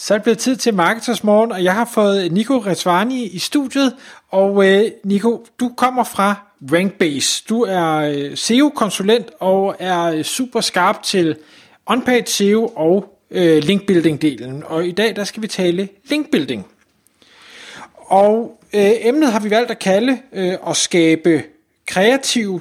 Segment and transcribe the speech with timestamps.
[0.00, 3.38] Så er det blevet tid til Marketers Morgen, og jeg har fået Nico Resvani i
[3.38, 3.94] studiet.
[4.28, 6.34] Og øh, Nico, du kommer fra
[6.72, 7.44] Rankbase.
[7.48, 11.36] Du er øh, SEO-konsulent og er øh, super skarp til
[11.90, 14.64] on-page SEO og øh, linkbuilding-delen.
[14.64, 16.66] Og i dag der skal vi tale linkbuilding.
[17.94, 21.42] Og øh, emnet har vi valgt at kalde øh, at skabe
[21.86, 22.60] kreative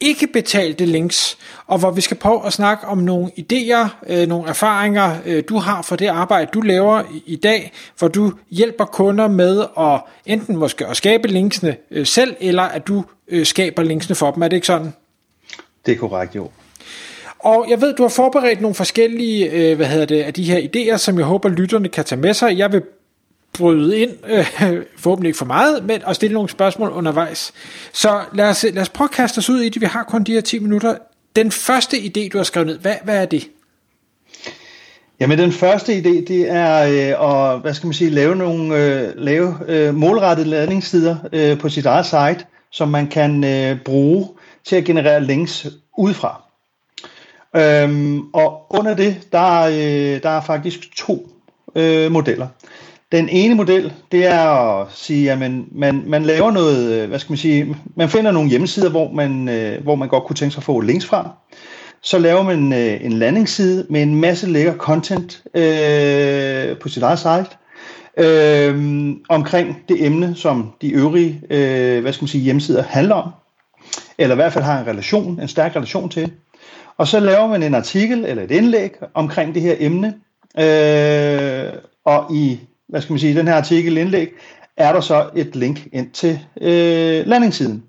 [0.00, 4.48] ikke betalte links, og hvor vi skal prøve at snakke om nogle idéer, øh, nogle
[4.48, 8.84] erfaringer, øh, du har for det arbejde, du laver i, i dag, hvor du hjælper
[8.84, 13.82] kunder med at enten måske at skabe linksene øh, selv, eller at du øh, skaber
[13.82, 14.42] linksene for dem.
[14.42, 14.92] Er det ikke sådan?
[15.86, 16.50] Det er korrekt, jo.
[17.38, 20.58] Og jeg ved, du har forberedt nogle forskellige øh, hvad hedder det, af de her
[20.58, 22.58] idéer, som jeg håber, lytterne kan tage med sig.
[22.58, 22.82] Jeg vil
[23.58, 24.46] bryde ind, øh,
[24.98, 27.52] forhåbentlig ikke for meget, men at stille nogle spørgsmål undervejs.
[27.92, 29.80] Så lad os, lad os prøve at kaste os ud i det.
[29.80, 30.96] Vi har kun de her 10 minutter.
[31.36, 33.48] Den første idé, du har skrevet ned, hvad, hvad er det?
[35.20, 39.12] Jamen den første idé, det er øh, at hvad skal man sige, lave nogle øh,
[39.16, 44.28] lave øh, målrettede ladningstider øh, på sit eget site, som man kan øh, bruge
[44.64, 45.66] til at generere links
[45.98, 46.42] udefra.
[47.56, 51.28] Øhm, og under det, der, øh, der er faktisk to
[51.74, 52.48] øh, modeller.
[53.12, 57.18] Den ene model, det er at sige, at man, man, man laver noget, øh, hvad
[57.18, 60.52] skal man sige, man finder nogle hjemmesider, hvor man, øh, hvor man godt kunne tænke
[60.52, 61.30] sig at få links fra.
[62.02, 67.18] Så laver man øh, en landingsside med en masse lækker content øh, på sit eget
[67.18, 67.56] site,
[68.16, 73.30] øh, omkring det emne, som de øvrige øh, hvad skal man sige, hjemmesider handler om,
[74.18, 76.32] eller i hvert fald har en relation, en stærk relation til.
[76.98, 80.14] Og så laver man en artikel eller et indlæg omkring det her emne,
[80.58, 81.72] øh,
[82.04, 84.32] og i hvad skal man sige, den her artikel indlæg,
[84.76, 87.82] er der så et link ind til øh, landingssiden.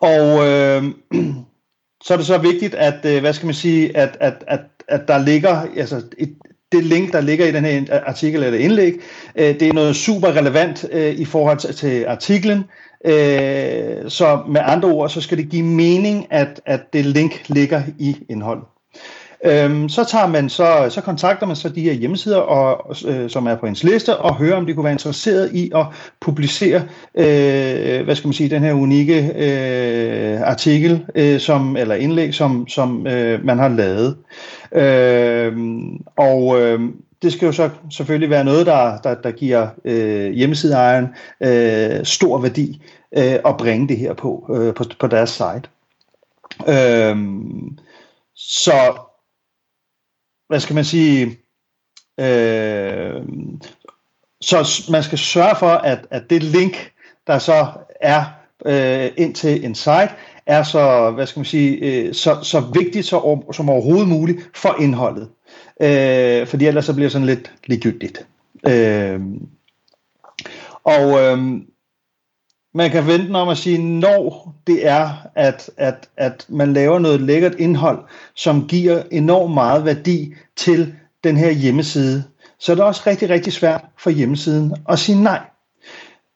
[0.00, 0.84] Og øh,
[2.04, 5.08] så er det så vigtigt, at, øh, hvad skal man sige, at, at, at, at
[5.08, 6.34] der ligger, altså et,
[6.72, 8.94] det link, der ligger i den her artikel eller indlæg,
[9.36, 12.64] øh, det er noget super relevant øh, i forhold til, til artiklen.
[13.04, 17.82] Øh, så med andre ord, så skal det give mening, at, at det link ligger
[17.98, 18.64] i indholdet.
[19.44, 23.46] Øhm, så tager man så, så kontakter man så de her hjemmesider, og, øh, som
[23.46, 25.86] er på ens liste, og hører, om de kunne være interesseret i at
[26.20, 26.82] publicere,
[27.14, 32.68] øh, hvad skal man sige, den her unikke øh, artikel, øh, som, eller indlæg, som,
[32.68, 34.16] som øh, man har lavet.
[34.72, 35.52] Øh,
[36.16, 36.80] og øh,
[37.22, 41.06] det skal jo så selvfølgelig være noget, der, der, der giver øh, hjemmesideejeren
[41.42, 42.82] øh, stor værdi
[43.16, 45.62] øh, at bringe det her på, øh, på, på deres site.
[46.68, 47.16] Øh,
[48.34, 49.07] så
[50.48, 51.38] hvad skal man sige,
[52.20, 53.22] øh,
[54.40, 56.92] så man skal sørge for, at, at det link,
[57.26, 57.66] der så
[58.00, 58.24] er
[58.66, 60.10] øh, ind til en site,
[60.46, 64.76] er så, hvad skal man sige, øh, så, så vigtigt så, som overhovedet muligt for
[64.80, 65.28] indholdet.
[65.80, 68.26] Øh, fordi ellers så bliver det sådan lidt ligegyldigt.
[68.66, 69.20] Øh,
[70.84, 71.38] og øh,
[72.78, 77.20] man kan vente om at sige, når det er, at, at, at man laver noget
[77.20, 77.98] lækkert indhold,
[78.34, 80.94] som giver enormt meget værdi til
[81.24, 82.24] den her hjemmeside,
[82.58, 85.40] så er det også rigtig, rigtig svært for hjemmesiden at sige nej.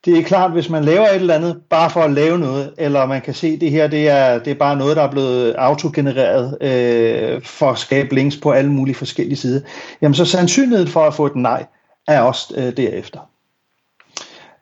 [0.04, 3.06] Det er klart, hvis man laver et eller andet bare for at lave noget, eller
[3.06, 5.52] man kan se, at det her det er, det er bare noget, der er blevet
[5.52, 9.60] autogenereret øh, for at skabe links på alle mulige forskellige sider,
[10.02, 11.66] jamen så sandsynligheden for at få et nej
[12.08, 13.20] er også øh, derefter.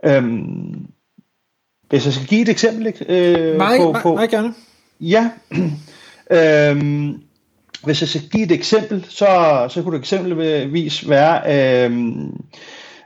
[0.05, 0.87] Øhm,
[1.91, 4.15] hvis jeg skal give et eksempel øh, meget, på, på...
[4.15, 4.55] Meget gerne.
[5.01, 5.31] Ja.
[6.37, 7.23] øhm,
[7.85, 9.27] hvis jeg skal give et eksempel, så,
[9.69, 12.41] så kunne det eksempelvis være øhm,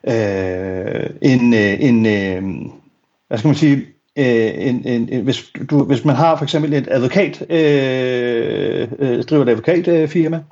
[0.08, 2.42] øh, en, øh, en øh,
[3.28, 3.76] hvad skal man sige,
[4.18, 9.22] øh, en, en, en, hvis, du, hvis man har for eksempel et advokat, øh, øh,
[9.22, 10.42] driver et advokatfirma,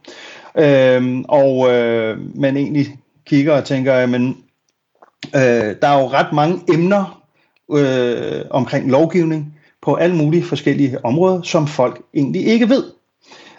[0.58, 2.86] øh, og øh, man egentlig
[3.26, 4.36] kigger og tænker, men
[5.34, 7.21] øh, der er jo ret mange emner
[7.70, 12.84] øh, omkring lovgivning på alle mulige forskellige områder, som folk egentlig ikke ved.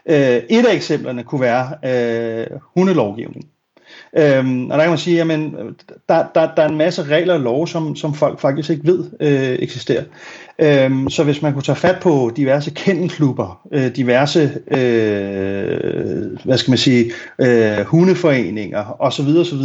[0.06, 3.46] Øh, et af eksemplerne kunne være øh, hundelovgivning.
[4.18, 5.28] Øhm, og der kan man sige, at
[6.10, 9.06] der, der, der er en masse regler og lov, som, som folk faktisk ikke ved
[9.20, 10.04] øh, eksisterer.
[10.60, 16.72] Øhm, så hvis man kunne tage fat på diverse kendelklubber, øh, diverse, øh, hvad skal
[16.72, 19.28] man sige, øh, hundeforeninger osv.
[19.28, 19.62] osv.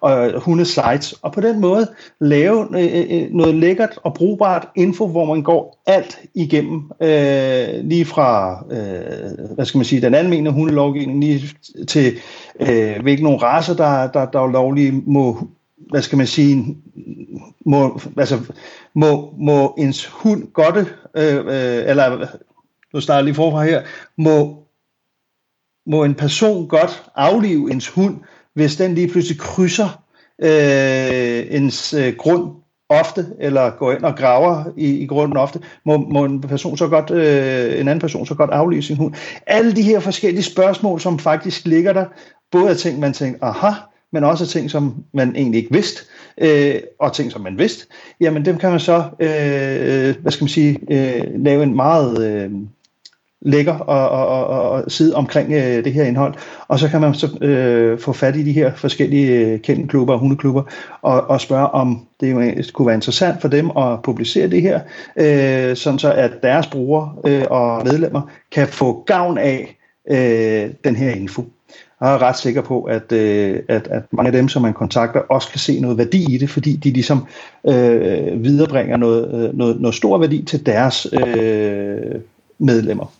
[0.00, 1.86] og hundesites, og på den måde
[2.20, 8.04] lave øh, øh, noget lækkert og brugbart info, hvor man går alt igennem, øh, lige
[8.04, 11.42] fra, øh, hvad skal man sige, den almindelige hundelovgivning, lige
[11.88, 12.12] til
[12.60, 15.48] øh, hvilke nogle raser, der, der, der lovlige må
[15.90, 16.76] hvad skal man sige,
[17.66, 18.52] må, altså,
[18.94, 20.76] må, må ens hund godt,
[21.16, 22.26] øh, øh, eller
[22.94, 23.82] nu starter lige forfra her,
[24.16, 24.64] må,
[25.86, 28.16] må en person godt aflive ens hund,
[28.54, 30.02] hvis den lige pludselig krydser
[30.42, 32.50] øh, ens øh, grund
[32.88, 36.88] ofte, eller går ind og graver i, i grunden ofte, må, må en, person så
[36.88, 39.14] godt, øh, en anden person så godt aflive sin hund.
[39.46, 42.04] Alle de her forskellige spørgsmål, som faktisk ligger der,
[42.52, 43.70] både af ting, man tænker, aha,
[44.12, 46.02] men også ting, som man egentlig ikke vidste,
[46.38, 47.86] øh, og ting, som man vidste,
[48.20, 52.50] jamen dem kan man så, øh, hvad skal man sige, øh, lave en meget øh,
[53.44, 56.34] lækker og, og, og, og side omkring øh, det her indhold,
[56.68, 60.20] og så kan man så øh, få fat i de her forskellige øh, kendeklubber og
[60.20, 60.62] hundeklubber,
[61.02, 64.80] og, og spørge om det jo kunne være interessant for dem at publicere det her,
[65.16, 68.22] øh, sådan så at deres brugere øh, og medlemmer
[68.52, 69.78] kan få gavn af
[70.10, 71.44] øh, den her info
[72.00, 75.20] jeg er ret sikker på, at, øh, at, at mange af dem, som man kontakter,
[75.20, 77.26] også kan se noget værdi i det, fordi de ligesom
[77.66, 82.20] øh, viderebringer noget, øh, noget, noget stor værdi til deres øh,
[82.58, 83.12] medlemmer.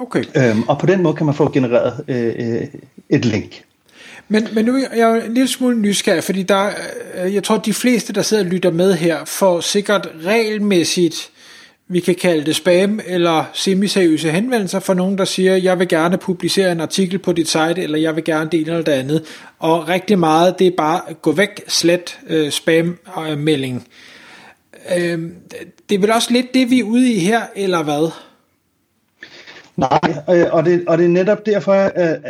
[0.00, 0.24] Okay.
[0.36, 2.62] Øhm, og på den måde kan man få genereret øh,
[3.10, 3.62] et link.
[4.28, 6.70] Men, men nu er jeg en lille smule nysgerrig, fordi der,
[7.24, 11.30] øh, jeg tror, de fleste, der sidder og lytter med her, får sikkert regelmæssigt
[11.88, 16.18] vi kan kalde det spam eller semiseriøse henvendelser fra nogen, der siger, jeg vil gerne
[16.18, 19.22] publicere en artikel på dit site, eller jeg vil gerne dele det andet.
[19.58, 23.88] Og rigtig meget, det er bare gå væk, slet øh, spam-melding.
[24.96, 25.34] Øh, øhm,
[25.88, 28.10] det er vel også lidt det, vi er ude i her, eller hvad?
[29.76, 32.20] Nej, øh, og det, og det er netop derfor, at,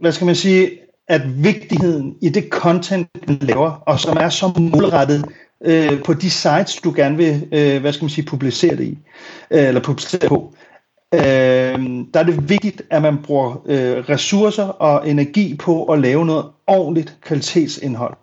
[0.00, 0.70] hvad skal man sige,
[1.08, 5.24] at vigtigheden i det content, man laver, og som er så målrettet
[5.64, 8.98] øh, på de sites, du gerne vil, øh, hvad skal man sige, publicere det i,
[9.50, 10.54] øh, eller publicere på.
[11.14, 11.20] Øh,
[12.14, 16.44] der er det vigtigt, at man bruger øh, ressourcer og energi på at lave noget
[16.66, 18.16] ordentligt kvalitetsindhold.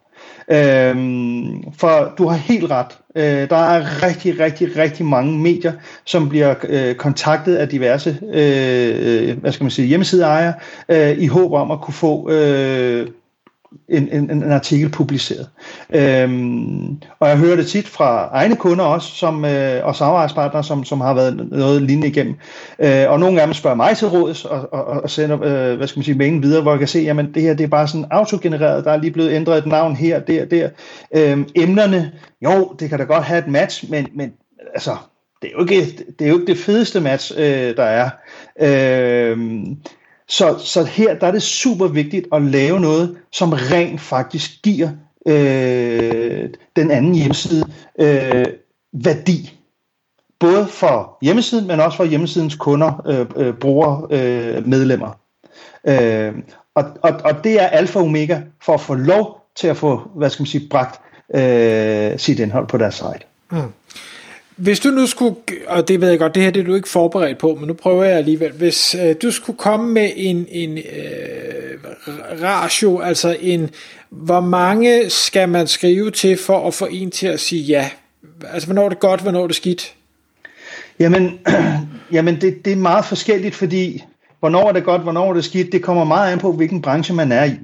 [0.51, 2.97] Øhm, for du har helt ret.
[3.15, 5.73] Øh, der er rigtig, rigtig, rigtig mange medier,
[6.05, 10.53] som bliver øh, kontaktet af diverse øh, øh hvad skal man sige, hjemmesideejere
[10.89, 13.07] øh, i håb om at kunne få øh,
[13.89, 15.49] en, en, en artikel publiceret.
[15.95, 20.83] Øhm, og jeg hører det tit fra egne kunder også, som, øh, og samarbejdspartnere, som,
[20.83, 22.35] som har været noget lignende igennem.
[22.79, 25.87] Øh, og nogle af dem spørger mig til råds, og, og, og sender, øh, hvad
[25.87, 27.87] skal man sige, mailen videre, hvor jeg kan se, jamen det her, det er bare
[27.87, 30.69] sådan autogenereret, der er lige blevet ændret et navn her, der, der.
[31.15, 32.11] Øhm, emnerne,
[32.43, 34.33] jo, det kan da godt have et match, men, men
[34.73, 34.95] altså,
[35.41, 38.09] det er jo ikke det, er jo ikke det fedeste match, øh, der er.
[38.61, 39.37] Øh,
[40.29, 44.89] så, så her der er det super vigtigt at lave noget, som rent faktisk giver
[45.25, 47.65] øh, den anden hjemmeside
[47.99, 48.45] øh,
[48.93, 49.59] værdi.
[50.39, 55.19] Både for hjemmesiden, men også for hjemmesidens kunder, øh, øh, brugere, øh, medlemmer.
[55.87, 56.33] Øh,
[56.75, 60.01] og, og, og det er alfa og omega for at få lov til at få,
[60.15, 61.01] hvad skal man sige, bragt
[61.35, 63.25] øh, sit indhold på deres site.
[63.51, 63.73] Mm.
[64.59, 65.35] Hvis du nu skulle,
[65.67, 67.73] og det ved jeg godt, det her det er du ikke forberedt på, men nu
[67.73, 68.51] prøver jeg alligevel.
[68.51, 70.83] Hvis øh, du skulle komme med en, en øh,
[72.41, 73.69] ratio, altså en,
[74.09, 77.89] hvor mange skal man skrive til for at få en til at sige ja?
[78.51, 79.93] Altså, hvornår er det godt, hvornår er det skidt?
[80.99, 81.39] Jamen,
[82.11, 84.03] jamen det, det er meget forskelligt, fordi
[84.39, 87.15] hvornår er det godt, hvornår er det skidt, det kommer meget an på, hvilken branche
[87.15, 87.55] man er i.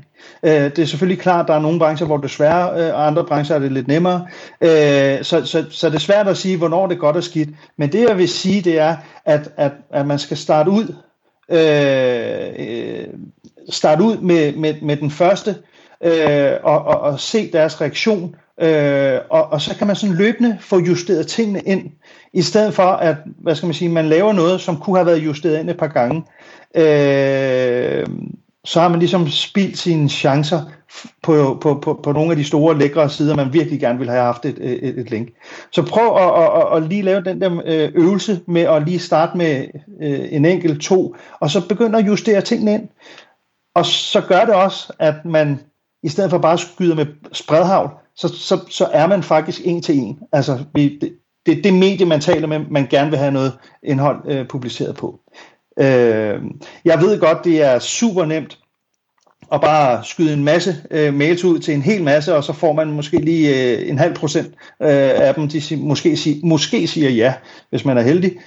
[0.44, 2.94] Øh, det er selvfølgelig klart, at der er nogle brancher, hvor det er sværere, øh,
[2.94, 4.28] og andre brancher er det lidt nemmere.
[4.62, 7.50] Øh, så, så, så det er svært at sige, hvornår det er godt og skidt.
[7.78, 8.96] Men det jeg vil sige, det er,
[9.26, 10.96] at, at, at man skal starte ud,
[11.52, 13.08] øh, øh,
[13.70, 15.56] starte ud med, med, med den første,
[16.04, 20.58] øh, og, og, og se deres reaktion, øh, og, og så kan man sådan løbende
[20.62, 21.92] få justeret tingene ind,
[22.34, 25.26] i stedet for at, hvad skal man sige, man laver noget, som kunne have været
[25.26, 26.24] justeret ind et par gange.
[26.76, 28.08] Øh,
[28.66, 30.62] så har man ligesom spildt sine chancer
[31.24, 34.22] på, på, på, på nogle af de store lækre sider, man virkelig gerne vil have
[34.22, 35.30] haft et, et, et link.
[35.72, 39.00] Så prøv at, at, at, at lige lave den der øh, øvelse med at lige
[39.00, 39.66] starte med
[40.02, 42.88] øh, en enkelt to, og så begynder at justere tingene ind.
[43.76, 45.60] Og så gør det også, at man
[46.04, 49.82] i stedet for bare at skyde med spredhavl, så, så, så er man faktisk en
[49.82, 50.20] til en.
[50.32, 53.54] Altså, det, det er det medie, man taler med, man gerne vil have noget
[53.84, 55.20] indhold øh, publiceret på.
[55.79, 56.41] Øh,
[56.86, 58.60] jeg ved godt, det er super nemt
[59.51, 62.74] at bare skyde en masse øh, mails ud til en hel masse, og så får
[62.74, 64.48] man måske lige øh, en halv procent
[64.82, 67.34] øh, af dem, de sig, måske, sig, måske siger ja,
[67.70, 68.38] hvis man er heldig.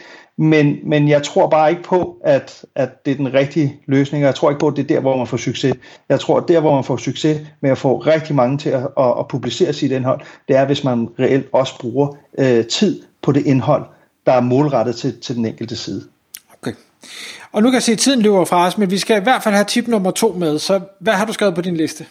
[0.40, 4.26] Men, men jeg tror bare ikke på, at, at det er den rigtige løsning, og
[4.26, 5.74] jeg tror ikke på, at det er der, hvor man får succes.
[6.08, 8.82] Jeg tror, at der, hvor man får succes med at få rigtig mange til at,
[8.98, 13.32] at, at publicere sit indhold, det er, hvis man reelt også bruger øh, tid på
[13.32, 13.84] det indhold,
[14.26, 16.02] der er målrettet til, til den enkelte side.
[17.52, 19.42] Og nu kan jeg se, at tiden løber fra os, men vi skal i hvert
[19.42, 20.58] fald have tip nummer to med.
[20.58, 22.06] Så hvad har du skrevet på din liste?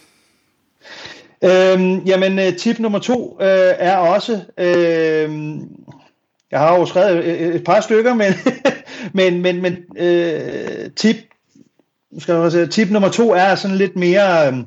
[1.44, 4.40] Øhm, jamen, øh, tip nummer to øh, er også...
[4.58, 5.58] Øh,
[6.50, 8.32] jeg har jo skrevet et, et par stykker, men,
[9.18, 11.16] men, men, men øh, tip,
[12.18, 14.66] skal jeg sige, tip nummer to er sådan lidt mere øhm,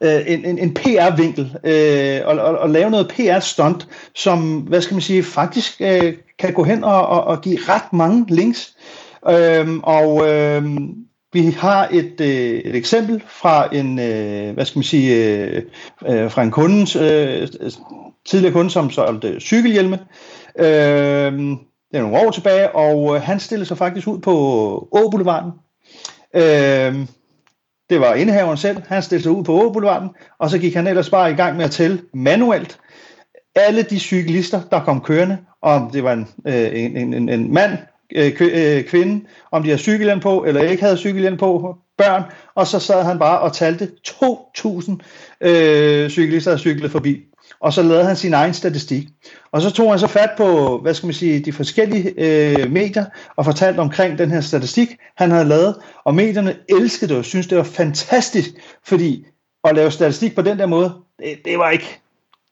[0.00, 4.94] øh, en, en, en PR-vinkel, øh, og, og, og lave noget PR-stunt, som, hvad skal
[4.94, 8.76] man sige, faktisk øh, kan gå hen og, og, og give ret mange links.
[9.30, 10.94] Øhm, og øhm,
[11.32, 15.62] vi har et, øh, et eksempel fra en, øh, hvad skal man sige, øh,
[16.06, 17.48] øh, fra en kundens, øh,
[18.28, 19.98] tidligere kunde, som solgte cykelhjelme,
[20.58, 21.32] Øh,
[21.90, 24.32] det er nogle år tilbage, og øh, han stillede sig faktisk ud på
[24.92, 25.52] Å Boulevarden.
[26.34, 27.06] Øh,
[27.90, 30.86] det var indehaveren selv, han stillede sig ud på Å Boulevarden, og så gik han
[30.86, 32.78] ellers bare i gang med at tælle manuelt
[33.56, 37.78] alle de cyklister, der kom kørende, om det var en, øh, en, en, en mand,
[38.14, 42.22] øh, øh, kvinde, om de havde cykelhjelm på, eller ikke havde cykelhjelm på, børn,
[42.54, 44.92] og så sad han bare og talte 2.000
[45.40, 47.24] øh, cyklister, der cyklede forbi
[47.60, 49.08] og så lavede han sin egen statistik.
[49.52, 53.04] Og så tog han så fat på, hvad skal man sige, de forskellige øh, medier,
[53.36, 57.46] og fortalte omkring den her statistik, han havde lavet, og medierne elskede det og syntes,
[57.46, 58.50] det var fantastisk,
[58.84, 59.26] fordi
[59.64, 62.00] at lave statistik på den der måde, det, det var ikke,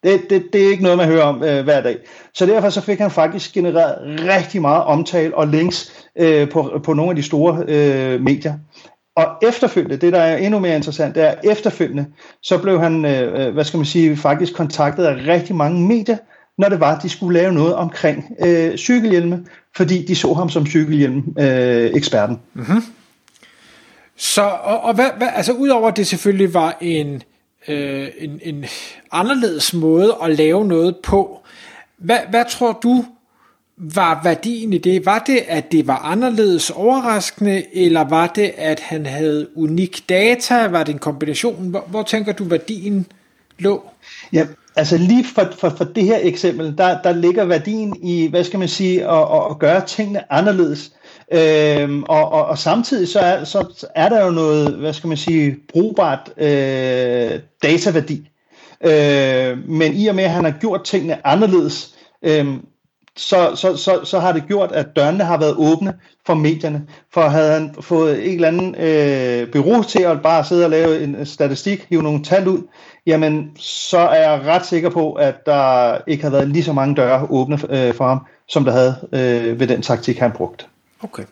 [0.05, 1.97] det, det, det er ikke noget, man hører om øh, hver dag.
[2.35, 3.97] Så derfor så fik han faktisk genereret
[4.29, 8.55] rigtig meget omtale og links øh, på, på nogle af de store øh, medier.
[9.17, 12.07] Og efterfølgende, det der er endnu mere interessant, det er efterfølgende,
[12.43, 16.17] så blev han, øh, øh, hvad skal man sige, faktisk kontaktet af rigtig mange medier,
[16.59, 19.45] når det var, at de skulle lave noget omkring øh, cykelhjelme,
[19.77, 22.41] fordi de så ham som cykelhjelm-eksperten.
[22.57, 22.83] Øh, mm-hmm.
[24.17, 27.23] Så, og, og hvad, hvad, altså udover at det selvfølgelig var en,
[27.69, 28.65] øh, en, en
[29.13, 31.41] anderledes måde at lave noget på,
[31.97, 33.05] hvad, hvad tror du
[33.77, 35.07] var værdien i det?
[35.07, 40.67] Var det, at det var anderledes overraskende, eller var det, at han havde unik data?
[40.67, 41.69] Var det en kombination?
[41.69, 43.07] Hvor, hvor tænker du, værdien
[43.59, 43.91] lå?
[44.33, 48.45] Ja, altså lige for, for, for det her eksempel, der, der ligger værdien i, hvad
[48.45, 50.93] skal man sige, at, at, at gøre tingene anderledes.
[51.33, 55.17] Øhm, og, og, og samtidig så er, så er der jo noget, hvad skal man
[55.17, 58.31] sige, brugbart øh, dataværdi.
[58.85, 62.47] Øh, men i og med, at han har gjort tingene anderledes, øh,
[63.17, 65.95] så, så, så, så har det gjort, at dørene har været åbne
[66.27, 66.87] for medierne.
[67.13, 71.03] For havde han fået en eller anden øh, bureau til at bare sidde og lave
[71.03, 72.63] en statistik, hive nogle tal ud,
[73.07, 76.95] jamen så er jeg ret sikker på, at der ikke har været lige så mange
[76.95, 80.65] døre åbne øh, for ham, som der havde øh, ved den taktik, han brugte.
[81.05, 81.23] Okay.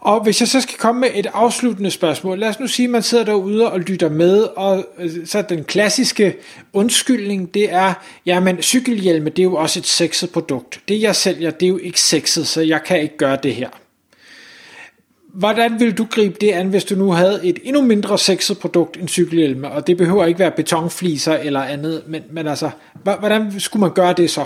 [0.00, 2.90] Og hvis jeg så skal komme med et afsluttende spørgsmål, lad os nu sige, at
[2.90, 6.36] man sidder derude og lytter med, og øh, så den klassiske
[6.72, 7.94] undskyldning, det er,
[8.26, 10.80] jamen cykelhjelme, det er jo også et sexet produkt.
[10.88, 13.68] Det jeg sælger, det er jo ikke sexet, så jeg kan ikke gøre det her.
[15.34, 18.96] Hvordan vil du gribe det an, hvis du nu havde et endnu mindre sexet produkt
[18.96, 22.70] end cykelhjelme, og det behøver ikke være betonfliser eller andet, men, men altså,
[23.02, 24.44] hvordan skulle man gøre det så?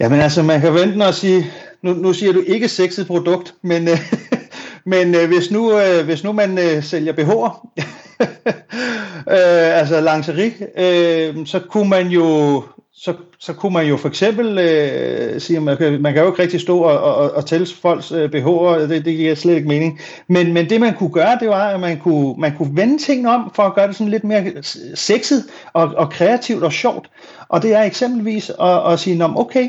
[0.00, 1.52] Jamen altså, man kan vente og sige,
[1.84, 3.98] nu, nu siger du ikke sexet produkt, men, øh,
[4.92, 7.68] men øh, hvis, nu, øh, hvis nu man øh, sælger BH'er,
[9.34, 12.62] øh, altså lingerie, øh, så kunne man jo
[12.96, 16.42] så, så kunne man jo for eksempel øh, sige, man kan, man kan jo ikke
[16.42, 20.00] rigtig stå og, og, og tælle folks øh, BH'er, det, det giver slet ikke mening.
[20.28, 23.30] Men, men det man kunne gøre, det var, at man kunne, man kunne vende tingene
[23.30, 27.10] om, for at gøre det sådan lidt mere øh, sexet og, og kreativt og sjovt.
[27.48, 29.68] Og det er eksempelvis at, at sige, okay,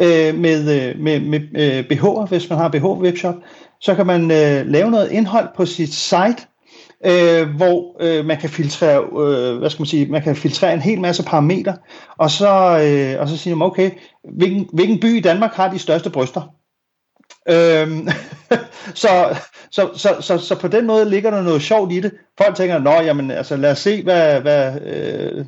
[0.00, 3.34] øh, med, øh, med, med øh, BH'er, hvis man har BH-webshop,
[3.80, 6.46] så kan man øh, lave noget indhold på sit site,
[7.04, 10.80] øh, hvor øh, man kan filtrere, øh, hvad skal man sige, man kan filtrere en
[10.80, 11.76] hel masse parametre,
[12.16, 13.90] og så, øh, og så siger man, okay,
[14.36, 16.54] hvilken, hvilken by i Danmark har de største bryster?
[17.48, 18.08] Øhm,
[19.02, 19.36] så,
[19.70, 22.12] så, så, så, så på den måde ligger der noget sjovt i det.
[22.38, 25.44] Folk tænker, nå, jamen, altså, lad os se, hvad, hvad øh,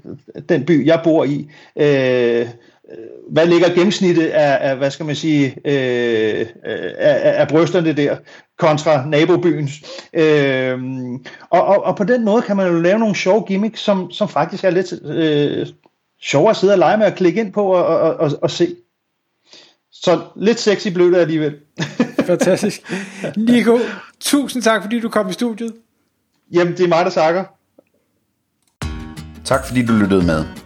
[0.48, 2.48] den by, jeg bor i, øh,
[3.31, 8.16] hvad ligger gennemsnittet af, af hvad skal man sige, øh, af, af brysterne der,
[8.59, 9.73] kontra nabobyens.
[10.12, 10.78] Øh,
[11.50, 14.28] og, og, og på den måde kan man jo lave nogle sjove gimmicks, som, som
[14.28, 15.66] faktisk er lidt øh,
[16.23, 18.76] sjovere at sidde og lege med at klikke ind på og, og, og, og se.
[19.93, 21.55] Så lidt sexy blev det alligevel.
[22.26, 22.93] Fantastisk.
[23.37, 23.78] Nico,
[24.21, 25.73] tusind tak, fordi du kom i studiet.
[26.52, 27.45] Jamen, det er mig, der sakker.
[29.45, 30.65] Tak fordi du lyttede med.